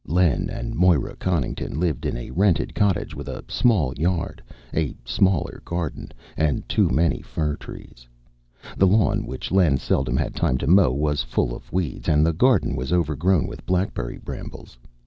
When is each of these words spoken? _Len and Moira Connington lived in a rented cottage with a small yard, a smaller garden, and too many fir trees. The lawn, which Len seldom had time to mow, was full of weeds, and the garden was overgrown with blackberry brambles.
_Len 0.11 0.49
and 0.49 0.73
Moira 0.73 1.15
Connington 1.15 1.77
lived 1.79 2.07
in 2.07 2.17
a 2.17 2.31
rented 2.31 2.73
cottage 2.73 3.13
with 3.13 3.27
a 3.27 3.43
small 3.47 3.93
yard, 3.95 4.41
a 4.73 4.95
smaller 5.05 5.61
garden, 5.63 6.11
and 6.35 6.67
too 6.67 6.89
many 6.89 7.21
fir 7.21 7.55
trees. 7.55 8.07
The 8.77 8.87
lawn, 8.87 9.27
which 9.27 9.51
Len 9.51 9.77
seldom 9.77 10.17
had 10.17 10.33
time 10.35 10.57
to 10.57 10.65
mow, 10.65 10.89
was 10.89 11.21
full 11.21 11.55
of 11.55 11.71
weeds, 11.71 12.09
and 12.09 12.25
the 12.25 12.33
garden 12.33 12.75
was 12.75 12.91
overgrown 12.91 13.45
with 13.45 13.63
blackberry 13.67 14.17
brambles. 14.17 14.75